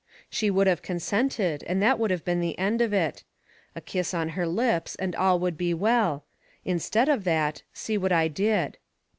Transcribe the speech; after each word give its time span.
She 0.31 0.49
would 0.49 0.65
have 0.65 0.81
consented 0.81 1.63
and 1.67 1.79
that 1.79 1.99
would 1.99 2.09
have 2.09 2.25
been 2.25 2.39
the 2.39 2.57
end 2.57 2.81
of 2.81 2.91
it. 2.91 3.23
A 3.75 3.81
kiss 3.81 4.15
on 4.15 4.29
her 4.29 4.47
lips 4.47 4.95
and 4.95 5.15
all 5.15 5.37
would 5.39 5.59
be 5.59 5.75
well; 5.75 6.25
instead 6.65 7.07
of 7.07 7.23
that, 7.25 7.61
see 7.71 7.99
what 7.99 8.11
I 8.11 8.27
did. 8.27 8.79